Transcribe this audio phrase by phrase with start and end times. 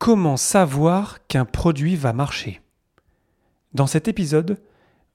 [0.00, 2.62] Comment savoir qu'un produit va marcher
[3.74, 4.58] Dans cet épisode,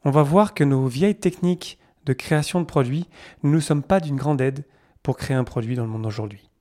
[0.03, 3.09] on va voir que nos vieilles techniques de création de produits
[3.41, 4.63] ne nous sommes pas d'une grande aide
[5.01, 6.51] pour créer un produit dans le monde d'aujourd'hui.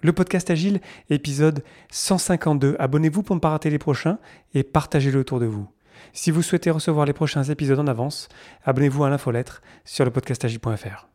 [0.00, 0.80] Le podcast Agile,
[1.10, 1.62] épisode
[1.92, 2.74] 152.
[2.80, 4.18] Abonnez-vous pour ne pas rater les prochains
[4.52, 5.68] et partagez-le autour de vous.
[6.12, 8.28] Si vous souhaitez recevoir les prochains épisodes en avance,
[8.64, 11.13] abonnez-vous à l'infolettre sur le podcastagile.fr.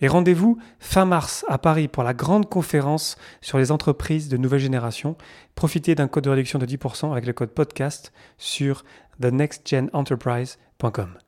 [0.00, 4.60] Et rendez-vous fin mars à Paris pour la grande conférence sur les entreprises de nouvelle
[4.60, 5.16] génération.
[5.54, 8.84] Profitez d'un code de réduction de 10% avec le code podcast sur
[9.20, 11.18] thenextgenenterprise.com.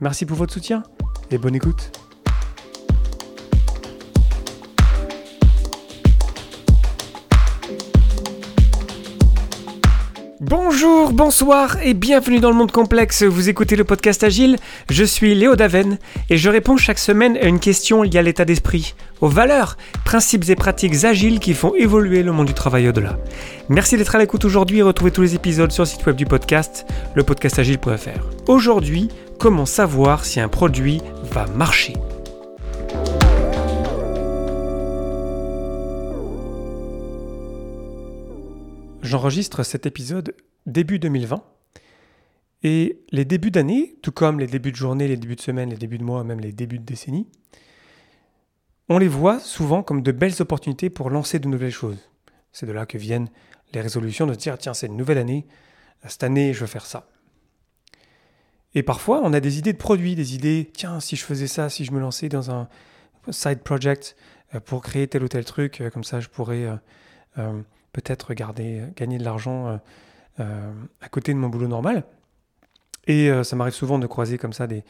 [0.00, 0.82] Merci pour votre soutien
[1.30, 2.07] et bonne écoute.
[10.48, 13.22] Bonjour, bonsoir et bienvenue dans le monde complexe.
[13.22, 14.56] Vous écoutez le podcast Agile.
[14.88, 15.98] Je suis Léo Daven
[16.30, 20.48] et je réponds chaque semaine à une question liée à l'état d'esprit, aux valeurs, principes
[20.48, 23.18] et pratiques agiles qui font évoluer le monde du travail au-delà.
[23.68, 26.24] Merci d'être à l'écoute aujourd'hui et retrouvez tous les épisodes sur le site web du
[26.24, 28.48] podcast, lepodcastagile.fr.
[28.50, 31.92] Aujourd'hui, comment savoir si un produit va marcher?
[39.08, 41.42] J'enregistre cet épisode début 2020.
[42.62, 45.78] Et les débuts d'année, tout comme les débuts de journée, les débuts de semaine, les
[45.78, 47.26] débuts de mois, même les débuts de décennie,
[48.90, 51.96] on les voit souvent comme de belles opportunités pour lancer de nouvelles choses.
[52.52, 53.30] C'est de là que viennent
[53.72, 55.46] les résolutions de dire tiens, c'est une nouvelle année,
[56.06, 57.08] cette année je veux faire ça.
[58.74, 61.70] Et parfois, on a des idées de produits, des idées tiens, si je faisais ça,
[61.70, 62.68] si je me lançais dans un
[63.30, 64.16] side project
[64.54, 66.68] euh, pour créer tel ou tel truc, euh, comme ça je pourrais
[67.38, 69.76] euh, peut-être gagner de l'argent euh,
[70.40, 72.04] euh, à côté de mon boulot normal.
[73.06, 74.84] Et euh, ça m'arrive souvent de croiser comme ça des,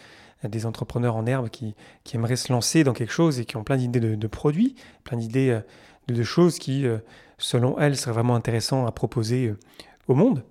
[0.66, 1.74] entrepreneurs en herbe qui,
[2.04, 4.74] qui, aimeraient se lancer dans quelque chose et qui ont plein d'idées de, produits,
[5.04, 5.60] plein d'idées
[6.08, 6.86] de, de, choses qui,
[7.38, 9.54] selon elles, seraient vraiment intéressantes à proposer
[10.06, 10.44] au monde.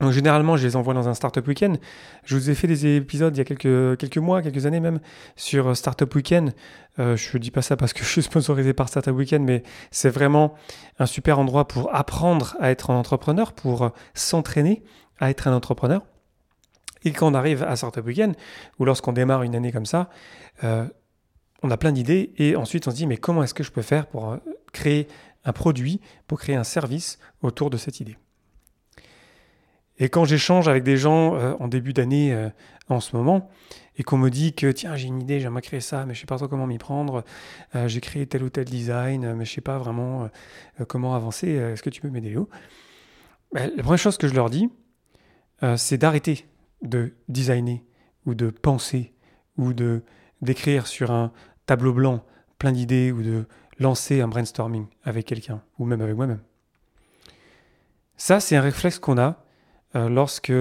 [0.00, 1.78] Donc, généralement, je les envoie dans un Startup Weekend.
[2.24, 5.00] Je vous ai fait des épisodes il y a quelques, quelques mois, quelques années même,
[5.36, 6.52] sur Startup Weekend.
[6.98, 9.62] Euh, je ne dis pas ça parce que je suis sponsorisé par Startup Weekend, mais
[9.90, 10.54] c'est vraiment
[10.98, 14.82] un super endroit pour apprendre à être un entrepreneur, pour s'entraîner
[15.18, 16.02] à être un entrepreneur.
[17.04, 18.34] Et quand on arrive à Startup Weekend,
[18.78, 20.10] ou lorsqu'on démarre une année comme ça,
[20.64, 20.86] euh,
[21.62, 23.82] on a plein d'idées et ensuite on se dit mais comment est-ce que je peux
[23.82, 24.36] faire pour euh,
[24.72, 25.08] créer
[25.44, 28.16] un produit, pour créer un service autour de cette idée?
[29.98, 32.48] Et quand j'échange avec des gens euh, en début d'année euh,
[32.88, 33.50] en ce moment,
[33.98, 36.26] et qu'on me dit que tiens j'ai une idée, j'aimerais créer ça, mais je sais
[36.26, 37.24] pas trop comment m'y prendre,
[37.74, 40.28] euh, j'ai créé tel ou tel design, mais je sais pas vraiment
[40.88, 42.48] comment avancer, est-ce que tu peux m'aider Léo?
[43.52, 44.68] Ben, La première chose que je leur dis,
[45.76, 46.46] c'est d'arrêter
[46.82, 47.82] de designer
[48.26, 49.14] ou de penser
[49.56, 50.02] ou de
[50.42, 51.32] d'écrire sur un
[51.64, 52.22] tableau blanc
[52.58, 53.46] plein d'idées ou de
[53.78, 56.42] lancer un brainstorming avec quelqu'un ou même avec moi-même.
[58.18, 59.45] Ça, c'est un réflexe qu'on a
[59.94, 60.52] euh, lorsque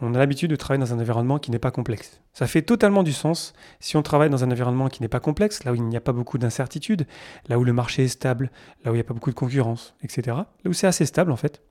[0.00, 2.20] on a l'habitude de travailler dans un environnement qui n'est pas complexe.
[2.32, 5.64] Ça fait totalement du sens si on travaille dans un environnement qui n'est pas complexe,
[5.64, 7.06] là où il n'y a pas beaucoup d'incertitudes,
[7.48, 8.50] là où le marché est stable,
[8.84, 10.36] là où il n'y a pas beaucoup de concurrence, etc.
[10.36, 11.62] Là où c'est assez stable en fait.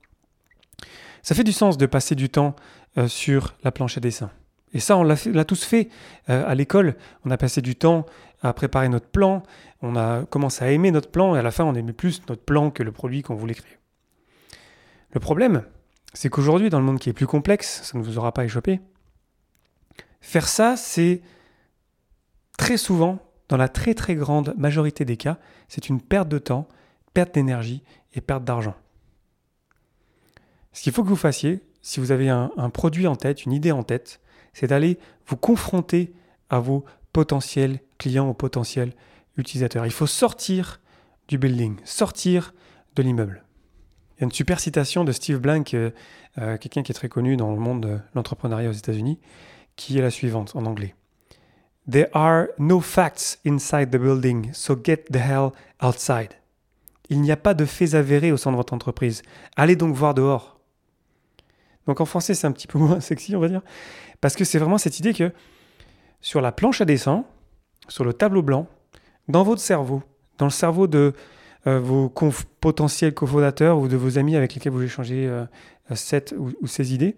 [1.22, 2.54] Ça fait du sens de passer du temps
[2.98, 4.30] euh, sur la planche à dessin.
[4.74, 5.88] Et ça, on l'a tous fait
[6.28, 6.96] euh, à l'école.
[7.24, 8.04] On a passé du temps
[8.42, 9.42] à préparer notre plan,
[9.82, 12.42] on a commencé à aimer notre plan, et à la fin, on aimait plus notre
[12.42, 13.78] plan que le produit qu'on voulait créer.
[15.12, 15.64] Le problème,
[16.14, 18.80] c'est qu'aujourd'hui, dans le monde qui est plus complexe, ça ne vous aura pas échappé,
[20.20, 21.22] faire ça, c'est
[22.56, 25.38] très souvent, dans la très très grande majorité des cas,
[25.68, 26.68] c'est une perte de temps,
[27.14, 27.82] perte d'énergie
[28.14, 28.74] et perte d'argent.
[30.72, 33.72] Ce qu'il faut que vous fassiez, si vous avez un, produit en tête, une idée
[33.72, 34.20] en tête,
[34.52, 36.12] c'est d'aller vous confronter
[36.50, 38.92] à vos potentiels clients, aux potentiels
[39.36, 39.86] utilisateurs.
[39.86, 40.80] Il faut sortir
[41.28, 42.54] du building, sortir
[42.96, 43.44] de l'immeuble.
[44.18, 45.90] Il y a une super citation de Steve Blank, euh,
[46.38, 49.20] euh, quelqu'un qui est très connu dans le monde de l'entrepreneuriat aux États-Unis,
[49.76, 50.96] qui est la suivante en anglais.
[51.88, 56.30] There are no facts inside the building, so get the hell outside.
[57.10, 59.22] Il n'y a pas de faits avérés au sein de votre entreprise.
[59.54, 60.58] Allez donc voir dehors.
[61.86, 63.62] Donc en français, c'est un petit peu moins sexy, on va dire,
[64.20, 65.32] parce que c'est vraiment cette idée que
[66.20, 67.24] sur la planche à dessin,
[67.86, 68.66] sur le tableau blanc,
[69.28, 70.02] dans votre cerveau,
[70.38, 71.14] dans le cerveau de
[71.68, 72.08] euh, vos
[72.60, 75.44] potentiels cofondateurs ou de vos amis avec lesquels vous échangez euh,
[75.94, 77.16] cette ou, ces idées,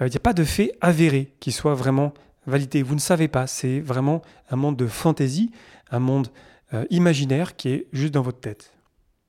[0.00, 2.12] euh, il n'y a pas de fait avéré qui soit vraiment
[2.46, 2.82] validé.
[2.82, 3.46] Vous ne savez pas.
[3.46, 5.52] C'est vraiment un monde de fantaisie,
[5.90, 6.28] un monde
[6.90, 8.72] imaginaire qui est juste dans votre tête.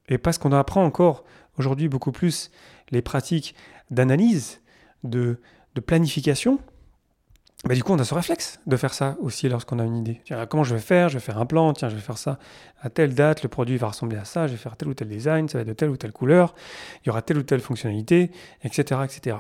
[0.09, 1.23] Et parce qu'on apprend encore
[1.59, 2.49] aujourd'hui beaucoup plus
[2.89, 3.53] les pratiques
[3.91, 4.59] d'analyse,
[5.03, 5.37] de,
[5.85, 6.59] planification,
[7.65, 10.21] bah, du coup, on a ce réflexe de faire ça aussi lorsqu'on a une idée.
[10.49, 11.09] Comment je vais faire?
[11.09, 12.37] Je vais faire un plan, tiens, je vais faire ça
[12.81, 15.07] à telle date, le produit va ressembler à ça, je vais faire tel ou tel
[15.07, 16.53] design, ça va être de telle ou telle couleur,
[17.03, 18.31] il y aura telle ou telle fonctionnalité,
[18.63, 19.01] etc.
[19.03, 19.37] etc.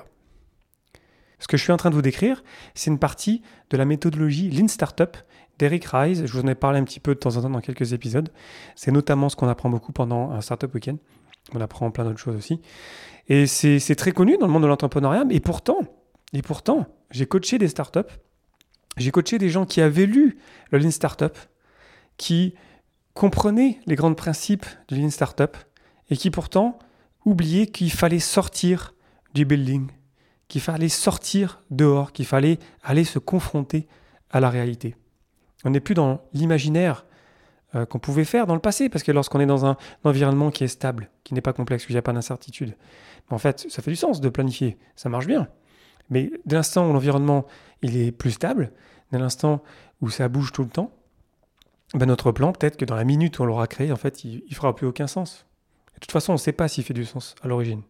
[1.39, 2.43] Ce que je suis en train de vous décrire,
[2.73, 5.15] c'est une partie de la méthodologie Lean Startup
[5.59, 6.25] d'Eric Rise.
[6.25, 8.29] Je vous en ai parlé un petit peu de temps en temps dans quelques épisodes.
[8.75, 10.97] C'est notamment ce qu'on apprend beaucoup pendant un Startup Weekend.
[11.53, 12.59] On apprend plein d'autres choses aussi.
[13.27, 15.77] Et c'est très connu dans le monde de l'entrepreneuriat, et pourtant,
[16.33, 18.11] et pourtant, j'ai coaché des startups,
[18.97, 20.37] j'ai coaché des gens qui avaient lu
[20.71, 21.37] le Lean Startup,
[22.17, 22.55] qui
[23.13, 25.55] comprenaient les grands principes du Lean Startup,
[26.09, 26.79] et qui pourtant
[27.25, 28.93] oubliaient qu'il fallait sortir
[29.33, 29.89] du building,
[30.47, 33.87] qu'il fallait sortir dehors, qu'il fallait aller se confronter
[34.29, 34.95] à la réalité.
[35.63, 37.05] On n'est plus dans l'imaginaire
[37.75, 40.63] euh, qu'on pouvait faire dans le passé, parce que lorsqu'on est dans un, environnement qui
[40.63, 42.75] est stable, qui n'est pas complexe, où il n'y a pas d'incertitude,
[43.29, 45.47] en fait, ça fait du sens de planifier, ça marche bien.
[46.09, 47.45] Mais dès l'instant où l'environnement
[47.81, 48.71] il est plus stable,
[49.11, 49.63] dès l'instant
[50.01, 50.91] où ça bouge tout le temps,
[51.93, 54.43] ben notre plan, peut-être que dans la minute où on l'aura créé, en fait, il
[54.49, 55.45] ne fera plus aucun sens.
[55.95, 57.81] de toute façon, on ne sait pas s'il fait du sens à l'origine.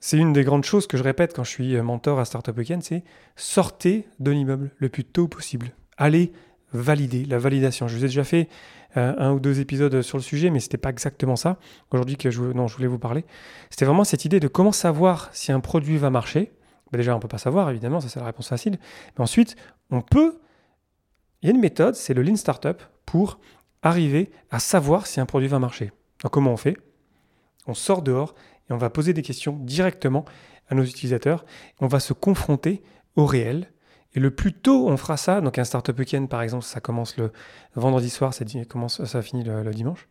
[0.00, 2.56] C'est une des grandes choses que je répète quand je suis euh, mentor à Startup
[2.56, 3.04] Weekend, c'est
[3.36, 5.72] sortez de l'immeuble le plus tôt possible.
[5.96, 6.32] Allez
[6.72, 7.88] valider, la validation.
[7.88, 8.48] Je vous ai déjà fait
[8.96, 11.58] euh, un ou deux épisodes sur le sujet, mais ce n'était pas exactement ça.
[11.90, 13.24] Aujourd'hui que je, non, je voulais vous parler.
[13.70, 16.52] C'était vraiment cette idée de comment savoir si un produit va marcher.
[16.90, 18.78] Ben déjà, on ne peut pas savoir, évidemment, ça c'est la réponse facile.
[19.16, 19.56] Mais ensuite,
[19.90, 20.38] on peut...
[21.42, 23.40] Il y a une méthode, c'est le Lean Startup, pour
[23.82, 25.90] arriver à savoir si un produit va marcher.
[26.30, 26.76] Comment on fait?
[27.66, 28.34] On sort dehors
[28.68, 30.24] et on va poser des questions directement
[30.68, 31.44] à nos utilisateurs.
[31.80, 32.82] On va se confronter
[33.16, 33.71] au réel.
[34.14, 37.16] Et le plus tôt on fera ça, donc un Startup Weekend par exemple, ça commence
[37.16, 37.32] le
[37.74, 40.08] vendredi soir, ça, commence, ça finit le, dimanche.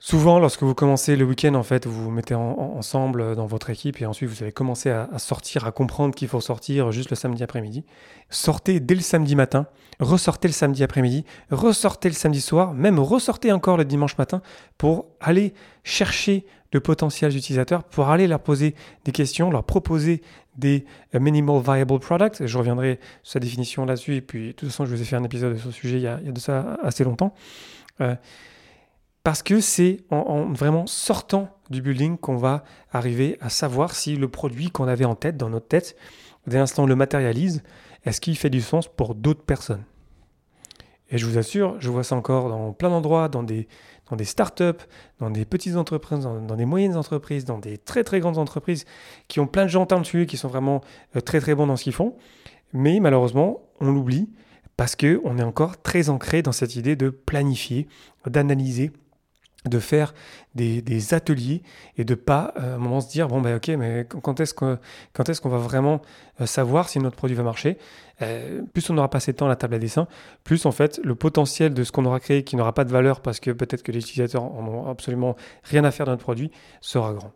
[0.00, 4.00] Souvent, lorsque vous commencez le week-end, en fait, vous vous mettez ensemble dans votre équipe
[4.00, 7.16] et ensuite vous allez commencer à, à sortir, à comprendre qu'il faut sortir juste le
[7.16, 7.84] samedi après-midi.
[8.30, 9.66] Sortez dès le samedi matin,
[9.98, 14.40] ressortez le samedi après-midi, ressortez le samedi soir, même ressortez encore le dimanche matin
[14.78, 15.52] pour aller
[15.82, 18.74] chercher de potentiels utilisateurs pour aller leur poser
[19.04, 20.22] des questions, leur proposer
[20.58, 20.84] des
[21.14, 22.46] euh, minimal viable products.
[22.46, 24.16] Je reviendrai sur sa définition là-dessus.
[24.16, 26.02] Et puis, de toute façon, je vous ai fait un épisode sur ce sujet il
[26.02, 27.34] y a, de ça assez longtemps.
[28.00, 28.14] Euh,
[29.22, 34.28] parce que c'est en, vraiment sortant du building qu'on va arriver à savoir si le
[34.28, 35.96] produit qu'on avait en tête, dans notre tête,
[36.46, 37.62] dès l'instant le matérialise,
[38.04, 39.84] est-ce qu'il fait du sens pour d'autres personnes?
[41.10, 43.66] Et je vous assure, je vois ça encore dans plein d'endroits, dans des,
[44.10, 44.84] dans des startups,
[45.18, 48.84] dans des petites entreprises, dans, des moyennes entreprises, dans des très très grandes entreprises
[49.28, 50.82] qui ont plein de gens en dessus, qui sont vraiment
[51.16, 52.16] euh, très très bons dans ce qu'ils font.
[52.72, 54.28] Mais malheureusement, on l'oublie
[54.76, 57.88] parce qu'on est encore très ancré dans cette idée de planifier,
[58.26, 58.92] d'analyser,
[59.64, 60.14] de faire
[60.54, 61.62] des, ateliers
[61.96, 64.54] et de pas euh, à un moment se dire bon ben ok mais quand est-ce
[64.54, 64.78] qu'on
[65.26, 66.00] est-ce va vraiment
[66.40, 67.78] euh, savoir si notre produit va marcher?
[68.22, 70.08] Euh, plus on aura passé de temps à la table à dessin
[70.42, 73.20] plus en fait le potentiel de ce qu'on aura créé qui n'aura pas de valeur
[73.20, 76.50] parce que peut-être que les utilisateurs en absolument rien à faire de notre produit
[76.80, 77.32] sera grand.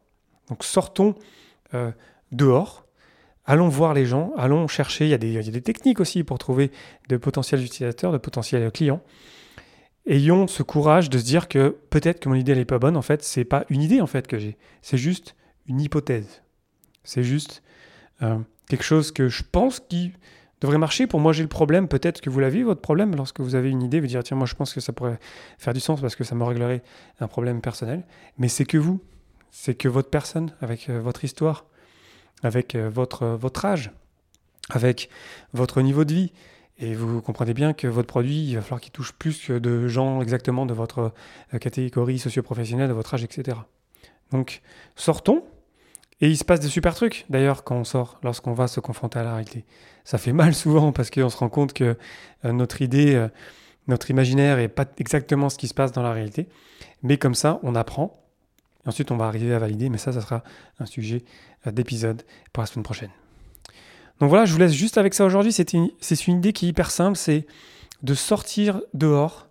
[0.48, 1.14] Donc sortons
[2.32, 2.86] dehors
[3.44, 6.38] Allons voir les gens, allons chercher, il y, il y a des techniques aussi pour
[6.38, 6.70] trouver
[7.08, 9.00] de potentiels utilisateurs, de potentiels clients
[10.06, 12.96] ayons ce courage de se dire que peut-être que mon idée n'est pas bonne.
[12.96, 16.42] En fait, c'est pas une idée en fait que j'ai, c'est juste une hypothèse.
[17.04, 17.62] C'est juste
[18.22, 18.38] euh,
[18.68, 20.12] quelque chose que je pense qui
[20.60, 21.06] devrait marcher.
[21.06, 21.88] Pour moi, j'ai le problème.
[21.88, 24.46] Peut-être que vous l'avez votre problème lorsque vous avez une idée, vous dire tiens moi
[24.46, 25.18] je pense que ça pourrait
[25.58, 26.82] faire du sens parce que ça me réglerait
[27.20, 28.04] un problème personnel.
[28.38, 29.00] Mais c'est que vous,
[29.50, 31.66] c'est que votre personne avec euh, votre histoire,
[32.42, 33.90] avec euh, votre votre âge,
[34.70, 35.10] avec
[35.52, 36.32] votre niveau de vie.
[36.78, 40.20] Et vous comprenez bien que votre produit, il va falloir qu'il touche plus de gens
[40.20, 41.12] exactement de votre
[41.52, 43.58] euh, catégorie socio-professionnelle, de votre âge, etc.
[44.30, 44.62] Donc,
[44.96, 45.44] sortons.
[46.20, 49.18] Et il se passe des super trucs, d'ailleurs, quand on sort, lorsqu'on va se confronter
[49.18, 49.64] à la réalité.
[50.04, 51.96] Ça fait mal souvent parce qu'on se rend compte que
[52.44, 53.28] euh, notre idée, euh,
[53.86, 56.48] notre imaginaire n'est pas exactement ce qui se passe dans la réalité.
[57.02, 58.24] Mais comme ça, on apprend.
[58.84, 59.88] Et ensuite, on va arriver à valider.
[59.88, 60.42] Mais ça, ça sera
[60.78, 61.24] un sujet
[61.66, 63.10] d'épisode pour la semaine prochaine.
[64.22, 65.52] Donc voilà, je vous laisse juste avec ça aujourd'hui.
[65.52, 65.90] C'est une,
[66.28, 67.44] idée qui est hyper simple, c'est
[68.04, 69.48] de sortir dehors,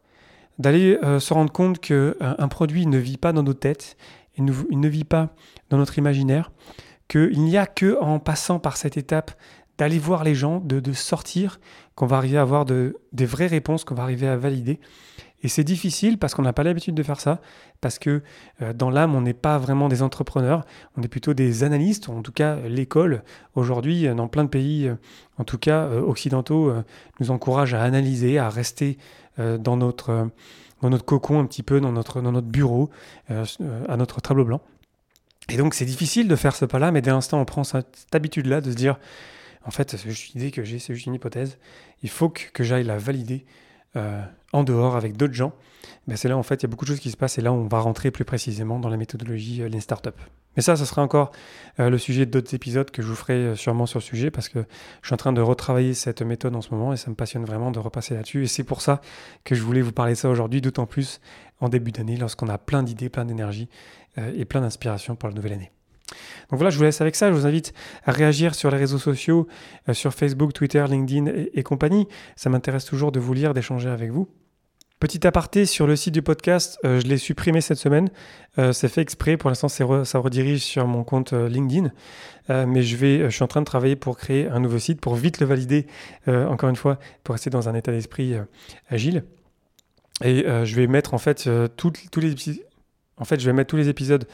[0.59, 3.97] d'aller euh, se rendre compte qu'un euh, produit ne vit pas dans nos têtes,
[4.37, 5.35] il ne, vit pas
[5.69, 6.53] dans notre imaginaire,
[7.09, 9.31] qu'il n'y a que en passant par cette étape
[9.77, 11.59] d'aller voir les gens, de, sortir,
[11.95, 14.79] qu'on va arriver à avoir de, des vraies réponses, qu'on va arriver à valider.
[15.43, 17.41] Et c'est difficile parce qu'on n'a pas l'habitude de faire ça,
[17.79, 18.21] parce que
[18.61, 20.65] euh, dans l'âme, on n'est pas vraiment des entrepreneurs,
[20.97, 23.23] on est plutôt des analystes, en tout cas l'école
[23.55, 24.95] aujourd'hui, euh, dans plein de pays, euh,
[25.37, 26.71] en tout cas occidentaux,
[27.19, 28.99] nous encourage à analyser, à rester
[29.39, 30.29] dans, notre,
[30.83, 32.91] dans notre cocon un petit peu, dans notre, dans notre bureau,
[33.27, 34.61] à notre tableau blanc.
[35.49, 38.61] Et donc c'est difficile de faire ce pas-là, mais dès l'instant on prend cette habitude-là
[38.61, 38.99] de se dire,
[39.65, 41.57] En fait, une idée que j'ai, c'est juste une hypothèse.
[42.03, 43.45] Il faut que, que j'aille la valider
[43.95, 44.21] euh,
[44.53, 45.53] en dehors avec d'autres gens.
[46.07, 47.41] Ben c'est là, en fait, il y a beaucoup de choses qui se passent et
[47.41, 50.15] là, on va rentrer plus précisément dans la méthodologie euh, Lean Startup.
[50.55, 51.31] Mais ça, ça sera encore
[51.79, 54.49] euh, le sujet d'autres épisodes que je vous ferai euh, sûrement sur le sujet parce
[54.49, 54.65] que
[55.01, 57.45] je suis en train de retravailler cette méthode en ce moment et ça me passionne
[57.45, 58.43] vraiment de repasser là-dessus.
[58.43, 59.01] Et c'est pour ça
[59.43, 61.21] que je voulais vous parler ça aujourd'hui, d'autant plus
[61.59, 63.69] en début d'année lorsqu'on a plein d'idées, plein d'énergie
[64.17, 65.71] et plein d'inspiration pour la nouvelle année.
[66.49, 67.29] Donc voilà, je vous laisse avec ça.
[67.29, 67.73] Je vous invite
[68.05, 69.47] à réagir sur les réseaux sociaux,
[69.89, 72.07] euh, sur Facebook, Twitter, LinkedIn et, compagnie.
[72.35, 74.27] Ça m'intéresse toujours de vous lire, d'échanger avec vous.
[74.99, 78.09] Petit aparté sur le site du podcast, euh, je l'ai supprimé cette semaine.
[78.59, 79.37] Euh, c'est fait exprès.
[79.37, 81.91] Pour l'instant, ça redirige sur mon compte LinkedIn.
[82.49, 85.47] mais je, suis en train de travailler pour créer un nouveau site, pour vite le
[85.47, 85.87] valider,
[86.27, 88.35] encore une fois, pour rester dans un état d'esprit
[88.89, 89.23] agile.
[90.21, 92.35] Et je vais mettre en fait tous les
[93.21, 94.27] en fait, je vais mettre tous les épisodes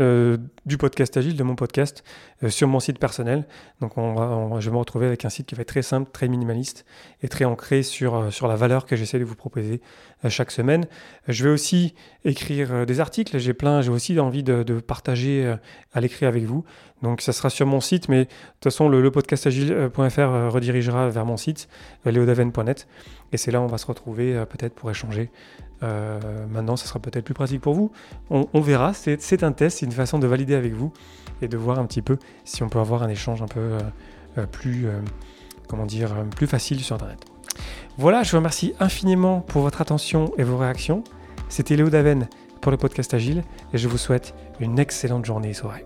[0.00, 0.36] euh,
[0.66, 2.04] du podcast Agile, de mon podcast,
[2.42, 3.46] euh, sur mon site personnel.
[3.80, 6.28] Donc, on je vais me retrouver avec un site qui va être très simple, très
[6.28, 6.84] minimaliste
[7.22, 9.80] et très ancré sur, euh, la valeur que j'essaie de vous proposer
[10.28, 10.86] chaque semaine.
[11.26, 11.94] Je vais aussi
[12.26, 13.38] écrire des articles.
[13.38, 15.54] J'ai plein, j'ai aussi envie de, partager
[15.92, 16.64] à l'écrit avec vous.
[17.02, 21.36] Donc, ça sera sur mon site, mais de toute façon, le, podcastagile.fr redirigera vers mon
[21.36, 21.68] site,
[22.06, 22.86] leodaven.net.
[23.34, 25.30] Et c'est là où on va se retrouver peut-être pour échanger
[25.84, 27.90] euh, maintenant, ça sera peut-être plus pratique pour vous.
[28.30, 28.92] On, verra.
[28.94, 30.92] C'est un test, c'est une façon de valider avec vous
[31.42, 33.80] et de voir un petit peu si on peut avoir un échange un peu euh,
[34.38, 34.86] euh, plus,
[35.68, 37.18] comment dire, plus facile sur Internet.
[37.98, 41.04] Voilà, je vous remercie infiniment pour votre attention et vos réactions.
[41.48, 42.28] C'était Léo Daven
[42.60, 45.84] pour le podcast Agile et je vous souhaite une excellente journée et soirée.